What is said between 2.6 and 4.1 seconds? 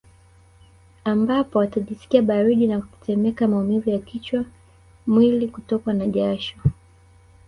na kutetemeka maumivu ya